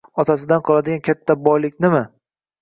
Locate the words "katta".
1.09-1.37